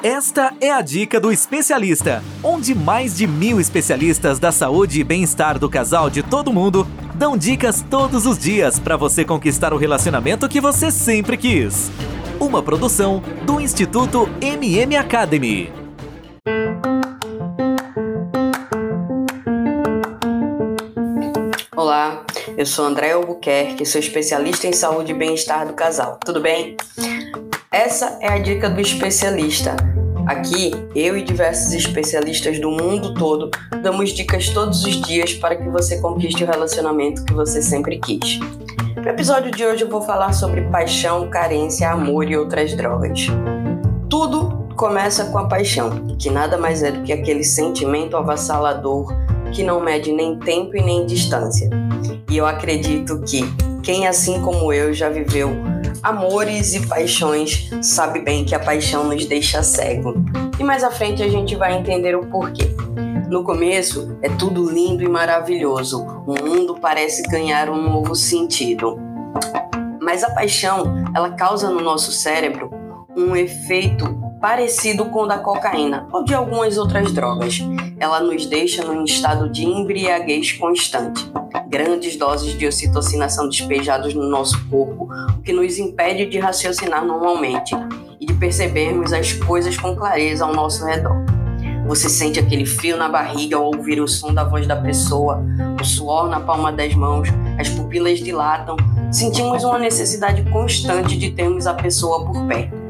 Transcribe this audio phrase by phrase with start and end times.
[0.00, 5.58] Esta é a dica do especialista, onde mais de mil especialistas da saúde e bem-estar
[5.58, 6.86] do casal de todo mundo
[7.16, 11.90] dão dicas todos os dias para você conquistar o relacionamento que você sempre quis.
[12.38, 15.72] Uma produção do Instituto MM Academy.
[21.74, 22.24] Olá,
[22.56, 26.20] eu sou André Albuquerque, sou especialista em saúde e bem-estar do casal.
[26.24, 26.76] Tudo bem?
[27.78, 29.76] Essa é a dica do especialista.
[30.26, 35.68] Aqui, eu e diversos especialistas do mundo todo damos dicas todos os dias para que
[35.68, 38.40] você conquiste o relacionamento que você sempre quis.
[38.96, 43.28] No episódio de hoje eu vou falar sobre paixão, carência, amor e outras drogas.
[44.10, 49.14] Tudo começa com a paixão, que nada mais é do que aquele sentimento avassalador
[49.52, 51.70] que não mede nem tempo e nem distância.
[52.28, 53.44] E eu acredito que
[53.84, 59.24] quem, assim como eu, já viveu amores e paixões, sabe bem que a paixão nos
[59.26, 60.14] deixa cego.
[60.58, 62.74] E mais à frente a gente vai entender o porquê.
[63.28, 68.98] No começo é tudo lindo e maravilhoso, o mundo parece ganhar um novo sentido.
[70.00, 72.70] Mas a paixão, ela causa no nosso cérebro
[73.16, 74.06] um efeito
[74.40, 77.58] parecido com o da cocaína ou de algumas outras drogas.
[77.98, 81.30] Ela nos deixa num estado de embriaguez constante.
[81.68, 87.04] Grandes doses de ocitocina são despejadas no nosso corpo, o que nos impede de raciocinar
[87.04, 87.76] normalmente
[88.18, 91.16] e de percebermos as coisas com clareza ao nosso redor.
[91.86, 95.44] Você sente aquele frio na barriga ao ouvir o som da voz da pessoa,
[95.78, 98.76] o suor na palma das mãos, as pupilas dilatam,
[99.12, 102.88] sentimos uma necessidade constante de termos a pessoa por perto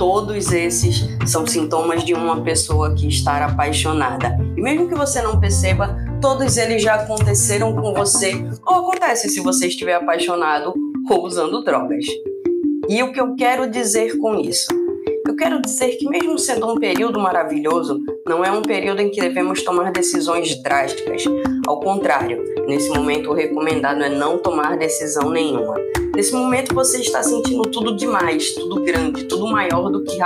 [0.00, 4.34] todos esses são sintomas de uma pessoa que está apaixonada.
[4.56, 8.34] E mesmo que você não perceba, todos eles já aconteceram com você
[8.66, 10.74] ou acontece se você estiver apaixonado
[11.08, 12.04] ou usando drogas.
[12.88, 14.66] E o que eu quero dizer com isso?
[15.26, 19.20] Eu quero dizer que, mesmo sendo um período maravilhoso, não é um período em que
[19.20, 21.24] devemos tomar decisões drásticas.
[21.66, 25.74] Ao contrário, nesse momento o recomendado é não tomar decisão nenhuma.
[26.14, 30.18] Nesse momento você está sentindo tudo demais, tudo grande, tudo maior do que,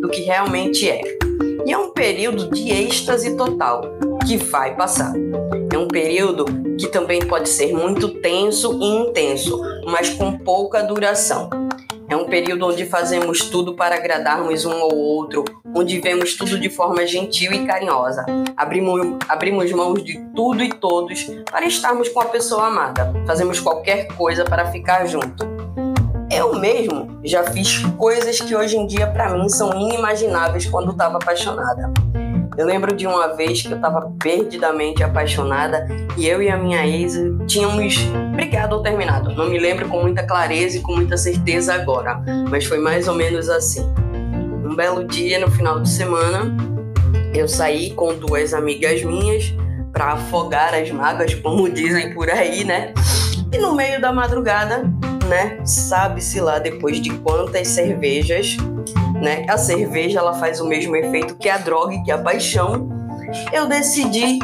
[0.00, 1.15] do que realmente é.
[1.66, 3.82] E é um período de êxtase total,
[4.24, 5.12] que vai passar.
[5.72, 6.44] É um período
[6.78, 11.50] que também pode ser muito tenso e intenso, mas com pouca duração.
[12.08, 15.44] É um período onde fazemos tudo para agradarmos um ao outro,
[15.74, 18.24] onde vemos tudo de forma gentil e carinhosa.
[18.56, 23.12] Abrimos, abrimos mãos de tudo e todos para estarmos com a pessoa amada.
[23.26, 25.55] Fazemos qualquer coisa para ficar junto.
[26.36, 31.16] Eu mesmo já fiz coisas que hoje em dia para mim são inimagináveis quando estava
[31.16, 31.90] apaixonada.
[32.58, 36.86] Eu lembro de uma vez que eu estava perdidamente apaixonada e eu e a minha
[36.86, 37.14] ex
[37.46, 37.96] tínhamos
[38.34, 39.34] brigado ou terminado.
[39.34, 43.14] Não me lembro com muita clareza e com muita certeza agora, mas foi mais ou
[43.14, 43.90] menos assim.
[44.62, 46.54] Um belo dia no final de semana,
[47.34, 49.54] eu saí com duas amigas minhas
[49.90, 52.92] para afogar as mágoas, como dizem por aí, né?
[53.50, 54.84] E no meio da madrugada,
[55.26, 55.58] né?
[55.64, 58.56] Sabe-se lá depois de quantas cervejas
[59.20, 59.46] né?
[59.48, 62.88] A cerveja ela faz o mesmo efeito que a droga e que a paixão.
[63.52, 64.38] Eu decidi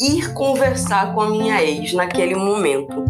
[0.00, 3.04] ir conversar com a minha ex naquele momento,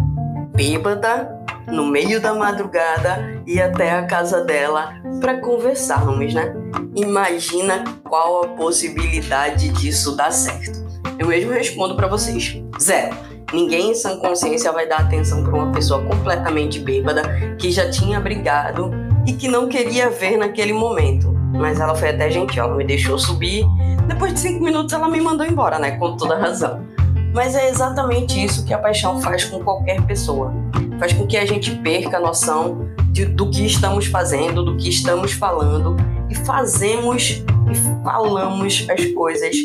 [0.54, 6.54] bêbada, no meio da madrugada, e até a casa dela para conversarmos, né?
[6.94, 10.86] Imagina qual a possibilidade disso dar certo.
[11.18, 13.37] Eu mesmo respondo para vocês: zero.
[13.52, 17.22] Ninguém em sã consciência vai dar atenção para uma pessoa completamente bêbada
[17.58, 18.90] que já tinha brigado
[19.26, 21.32] e que não queria ver naquele momento.
[21.52, 23.64] Mas ela foi até gentil, ela me deixou subir.
[24.06, 25.92] Depois de cinco minutos ela me mandou embora, né?
[25.92, 26.84] Com toda razão.
[27.32, 30.52] Mas é exatamente isso que a paixão faz com qualquer pessoa.
[30.98, 34.88] Faz com que a gente perca a noção de, do que estamos fazendo, do que
[34.88, 35.96] estamos falando
[36.28, 39.56] e fazemos e falamos as coisas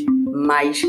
[0.44, 0.82] mais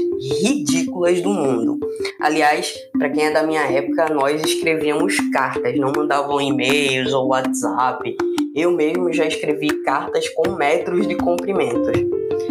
[0.42, 1.78] ridículas do mundo.
[2.20, 8.16] Aliás, para quem é da minha época, nós escrevíamos cartas, não mandavam e-mails ou WhatsApp.
[8.54, 11.98] Eu mesmo já escrevi cartas com metros de comprimentos.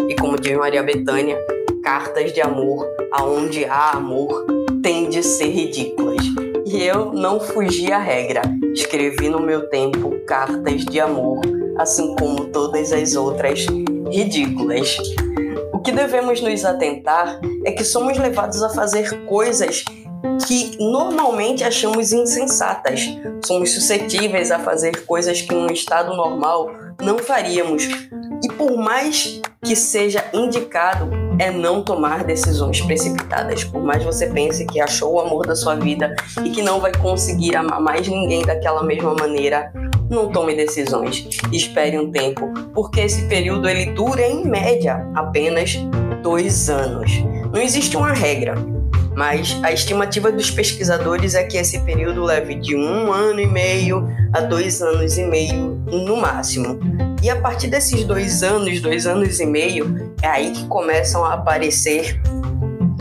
[0.09, 1.37] E como diz Maria Bethânia,
[1.83, 4.45] cartas de amor, aonde há amor,
[4.81, 6.23] tem de ser ridículas.
[6.65, 8.41] E eu não fugi à regra.
[8.73, 11.41] Escrevi no meu tempo cartas de amor,
[11.77, 13.65] assim como todas as outras
[14.11, 14.97] ridículas.
[15.83, 19.83] Que devemos nos atentar é que somos levados a fazer coisas
[20.47, 23.01] que normalmente achamos insensatas.
[23.45, 26.71] Somos suscetíveis a fazer coisas que em um estado normal
[27.01, 27.83] não faríamos.
[28.43, 31.09] E por mais que seja indicado,
[31.39, 33.63] é não tomar decisões precipitadas.
[33.63, 36.91] Por mais você pense que achou o amor da sua vida e que não vai
[36.93, 39.71] conseguir amar mais ninguém daquela mesma maneira,
[40.13, 41.27] não tome decisões.
[41.51, 45.75] Espere um tempo, porque esse período ele dura em média apenas
[46.21, 47.11] dois anos.
[47.53, 48.55] Não existe uma regra,
[49.15, 54.07] mas a estimativa dos pesquisadores é que esse período leve de um ano e meio
[54.33, 56.79] a dois anos e meio no máximo.
[57.21, 61.33] E a partir desses dois anos, dois anos e meio, é aí que começam a
[61.33, 62.19] aparecer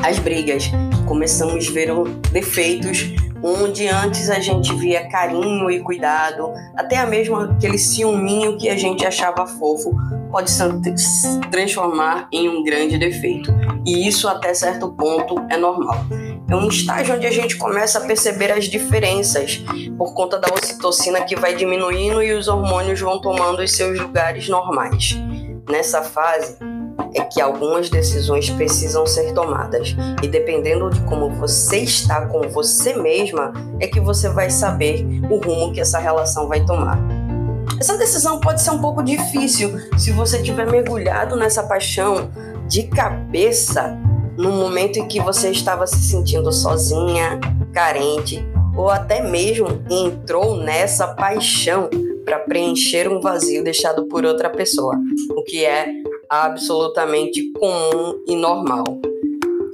[0.03, 0.70] as brigas.
[1.06, 1.88] Começamos a ver
[2.31, 8.76] defeitos onde antes a gente via carinho e cuidado, até mesmo aquele ciúminho que a
[8.76, 9.94] gente achava fofo,
[10.30, 13.52] pode se transformar em um grande defeito.
[13.84, 16.06] E isso, até certo ponto, é normal.
[16.48, 19.62] É um estágio onde a gente começa a perceber as diferenças
[19.96, 24.48] por conta da ocitocina que vai diminuindo e os hormônios vão tomando os seus lugares
[24.48, 25.16] normais.
[25.68, 26.58] Nessa fase,
[27.14, 32.94] é que algumas decisões precisam ser tomadas e dependendo de como você está com você
[32.94, 36.99] mesma é que você vai saber o rumo que essa relação vai tomar.
[37.79, 42.31] Essa decisão pode ser um pouco difícil se você tiver mergulhado nessa paixão
[42.69, 43.99] de cabeça
[44.37, 47.41] no momento em que você estava se sentindo sozinha,
[47.73, 51.91] carente ou até mesmo entrou nessa paixão
[52.25, 54.94] para preencher um vazio deixado por outra pessoa,
[55.37, 55.87] o que é
[56.32, 58.84] absolutamente comum e normal.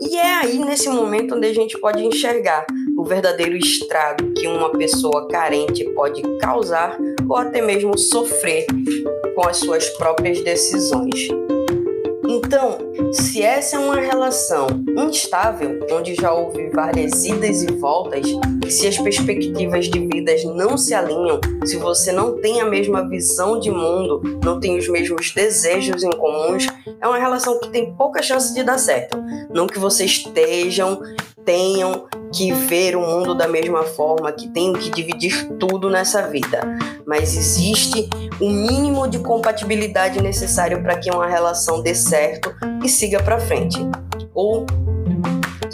[0.00, 2.66] E é aí nesse momento onde a gente pode enxergar
[2.96, 8.66] o verdadeiro estrago que uma pessoa carente pode causar ou até mesmo sofrer
[9.36, 11.28] com as suas próprias decisões.
[12.30, 12.76] Então,
[13.10, 14.66] se essa é uma relação
[14.98, 18.26] instável, onde já houve várias idas e voltas,
[18.68, 23.58] se as perspectivas de vidas não se alinham, se você não tem a mesma visão
[23.58, 26.66] de mundo, não tem os mesmos desejos em comuns,
[27.00, 29.16] é uma relação que tem pouca chance de dar certo.
[29.48, 31.00] Não que vocês estejam,
[31.48, 36.60] tenham que ver o mundo da mesma forma, que tenham que dividir tudo nessa vida,
[37.06, 38.06] mas existe
[38.38, 42.54] o mínimo de compatibilidade necessário para que uma relação dê certo
[42.84, 43.78] e siga para frente.
[44.34, 44.66] Ou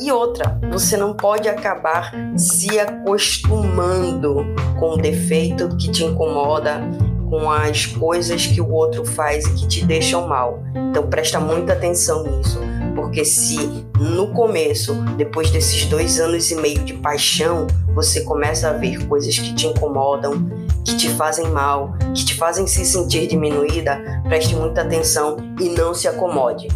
[0.01, 4.47] e outra, você não pode acabar se acostumando
[4.79, 6.83] com o defeito que te incomoda,
[7.29, 10.63] com as coisas que o outro faz e que te deixam mal.
[10.91, 12.61] Então presta muita atenção nisso,
[12.95, 18.73] porque se no começo, depois desses dois anos e meio de paixão, você começa a
[18.73, 20.49] ver coisas que te incomodam,
[20.85, 25.95] que te fazem mal, que te fazem se sentir diminuída, preste muita atenção e não
[25.95, 26.69] se acomode.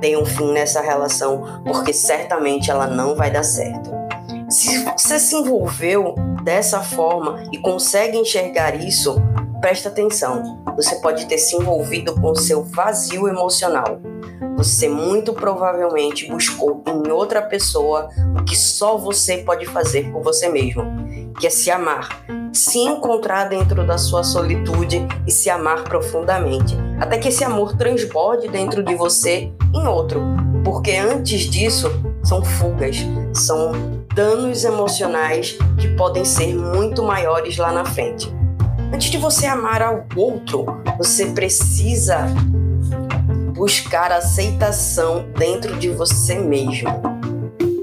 [0.00, 3.90] Dê um fim nessa relação, porque certamente ela não vai dar certo.
[4.48, 9.16] Se você se envolveu dessa forma e consegue enxergar isso,
[9.60, 10.62] presta atenção.
[10.74, 14.00] Você pode ter se envolvido com seu vazio emocional.
[14.60, 20.50] Você muito provavelmente buscou em outra pessoa o que só você pode fazer por você
[20.50, 20.84] mesmo,
[21.40, 22.22] que é se amar,
[22.52, 28.48] se encontrar dentro da sua solitude e se amar profundamente, até que esse amor transborde
[28.48, 30.20] dentro de você em outro,
[30.62, 31.90] porque antes disso
[32.22, 32.98] são fugas,
[33.32, 33.72] são
[34.14, 38.30] danos emocionais que podem ser muito maiores lá na frente.
[38.92, 40.66] Antes de você amar ao outro,
[40.98, 42.26] você precisa
[43.60, 46.88] buscar aceitação dentro de você mesmo.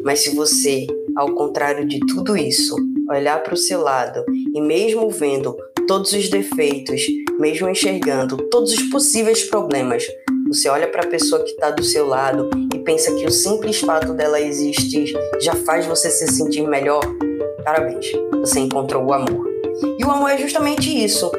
[0.04, 2.76] Mas se você, ao contrário de tudo isso,
[3.08, 4.26] olhar para o seu lado
[4.56, 5.56] e mesmo vendo
[5.88, 7.06] todos os defeitos,
[7.38, 10.04] mesmo enxergando todos os possíveis problemas,
[10.48, 13.80] você olha para a pessoa que está do seu lado e pensa que o simples
[13.80, 17.04] fato dela existir já faz você se sentir melhor,
[17.64, 19.48] parabéns, você encontrou o amor.
[20.00, 21.32] E o amor é justamente isso.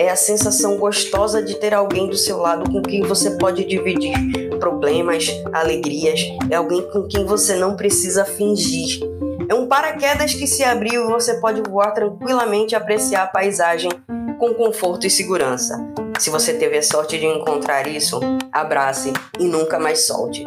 [0.00, 4.14] É a sensação gostosa de ter alguém do seu lado com quem você pode dividir
[4.58, 8.98] problemas, alegrias, é alguém com quem você não precisa fingir.
[9.46, 13.90] É um paraquedas que se abriu e você pode voar tranquilamente e apreciar a paisagem
[14.38, 15.78] com conforto e segurança.
[16.18, 18.18] Se você teve a sorte de encontrar isso,
[18.50, 20.42] abrace e nunca mais solte.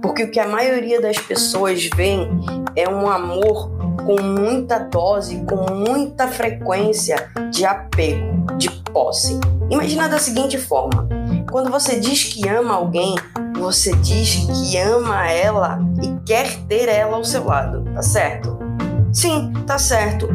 [0.00, 2.18] Porque o que a maioria das pessoas vê
[2.76, 3.71] é um amor
[4.04, 9.38] com muita dose, com muita frequência de apego, de posse.
[9.70, 11.08] Imagina da seguinte forma:
[11.50, 13.14] quando você diz que ama alguém,
[13.58, 18.58] você diz que ama ela e quer ter ela ao seu lado, tá certo?
[19.12, 20.28] Sim, tá certo.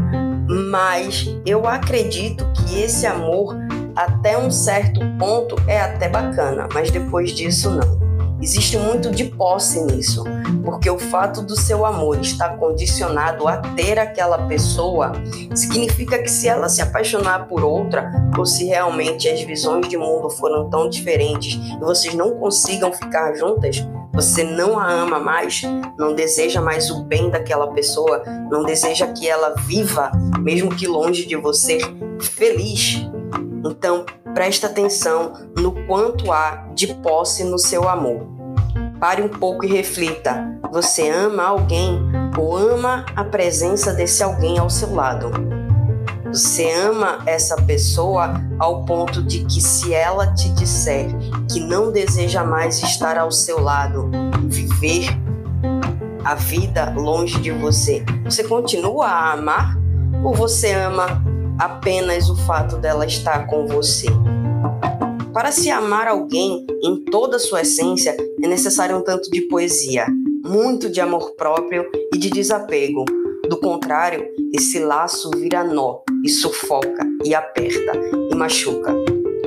[0.69, 3.57] Mas eu acredito que esse amor,
[3.95, 8.06] até um certo ponto, é até bacana, mas depois disso, não.
[8.39, 10.24] Existe muito de posse nisso,
[10.63, 15.12] porque o fato do seu amor estar condicionado a ter aquela pessoa
[15.56, 20.29] significa que se ela se apaixonar por outra, ou se realmente as visões de mundo
[20.29, 23.84] foram tão diferentes e vocês não consigam ficar juntas,
[24.17, 25.62] Você não a ama mais,
[25.96, 31.27] não deseja mais o bem daquela pessoa, não deseja que ela viva, mesmo que longe
[31.27, 31.77] de você,
[32.20, 33.08] feliz.
[33.63, 38.27] Então, presta atenção no quanto há de posse no seu amor.
[39.00, 42.00] Pare um pouco e reflita: você ama alguém
[42.38, 45.32] ou ama a presença desse alguém ao seu lado?
[46.27, 51.08] Você ama essa pessoa ao ponto de que, se ela te disser
[51.51, 54.12] que não deseja mais estar ao seu lado,
[54.44, 55.08] viver
[56.24, 59.75] a vida longe de você, você continua a amar?
[60.24, 61.24] Ou você ama
[61.59, 64.07] apenas o fato dela estar com você?
[65.33, 70.07] Para se amar alguém em toda a sua essência, é necessário um tanto de poesia,
[70.43, 73.05] muito de amor próprio e de desapego.
[73.47, 77.91] Do contrário, esse laço vira nó e sufoca e aperta
[78.31, 78.95] e machuca.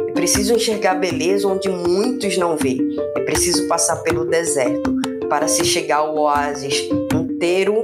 [0.09, 2.79] É preciso enxergar beleza onde muitos não vê.
[3.17, 4.95] É preciso passar pelo deserto
[5.29, 7.83] para se chegar ao oásis inteiro,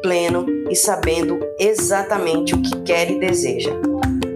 [0.00, 3.70] pleno e sabendo exatamente o que quer e deseja.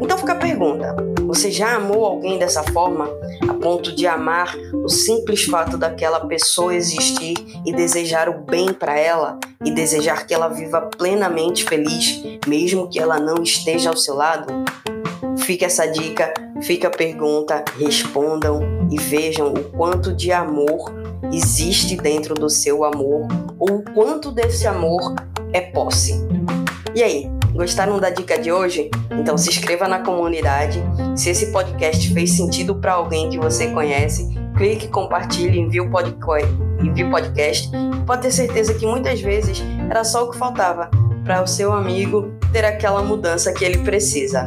[0.00, 3.08] Então fica a pergunta: você já amou alguém dessa forma,
[3.48, 4.54] a ponto de amar
[4.84, 10.34] o simples fato daquela pessoa existir e desejar o bem para ela e desejar que
[10.34, 14.52] ela viva plenamente feliz, mesmo que ela não esteja ao seu lado?
[15.38, 20.92] Fica essa dica, fica a pergunta, respondam e vejam o quanto de amor
[21.32, 23.26] existe dentro do seu amor
[23.58, 25.14] ou o quanto desse amor
[25.52, 26.14] é posse.
[26.94, 28.90] E aí, gostaram da dica de hoje?
[29.10, 30.82] Então se inscreva na comunidade.
[31.16, 37.70] Se esse podcast fez sentido para alguém que você conhece, clique, compartilhe, envie o podcast.
[38.06, 40.90] Pode ter certeza que muitas vezes era só o que faltava
[41.24, 44.46] para o seu amigo ter aquela mudança que ele precisa.